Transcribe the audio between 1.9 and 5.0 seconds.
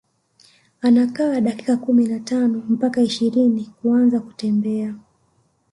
na tano mpaka ishirini kuanza kutembea